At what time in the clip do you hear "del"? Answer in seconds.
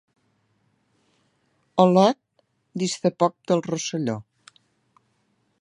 3.53-3.65